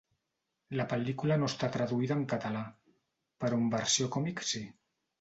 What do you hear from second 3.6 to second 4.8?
en versió còmic sí.